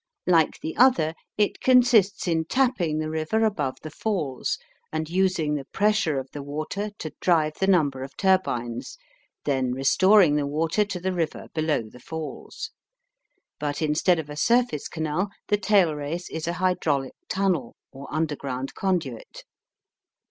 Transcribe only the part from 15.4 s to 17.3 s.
the tail race is a hydraulic